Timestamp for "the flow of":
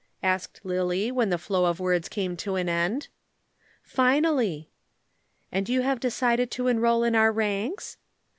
1.29-1.79